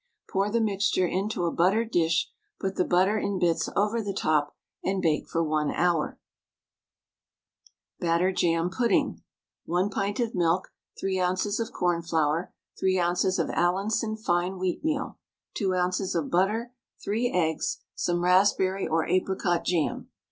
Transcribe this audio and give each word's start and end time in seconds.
Pour 0.31 0.49
the 0.49 0.59
mixture 0.59 1.05
into 1.05 1.45
a 1.45 1.51
buttered 1.51 1.91
dish, 1.91 2.31
put 2.59 2.75
the 2.75 2.83
butter 2.83 3.19
in 3.19 3.37
bits 3.37 3.69
over 3.75 4.01
the 4.01 4.15
top, 4.15 4.55
and 4.83 4.99
bake 4.99 5.27
for 5.27 5.43
1 5.43 5.69
hour. 5.75 6.17
BATTER 7.99 8.31
JAM 8.31 8.71
PUDDING. 8.71 9.21
1 9.65 9.91
pint 9.91 10.19
of 10.19 10.33
milk, 10.33 10.69
3 10.99 11.21
oz. 11.21 11.59
of 11.59 11.71
cornflour, 11.71 12.51
3 12.79 12.99
oz. 12.99 13.37
of 13.37 13.51
Allinson 13.51 14.17
fine 14.17 14.53
wheatmeal, 14.53 15.17
2 15.53 15.75
oz. 15.75 16.15
of 16.15 16.31
butter, 16.31 16.73
3 17.03 17.31
eggs, 17.31 17.77
some 17.93 18.23
raspberry 18.23 18.87
or 18.87 19.05
apricot 19.07 19.63
jam. 19.63 20.09